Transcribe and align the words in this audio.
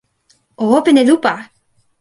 o 0.57 0.65
open 0.77 0.95
e 1.01 1.03
lupa! 1.09 1.33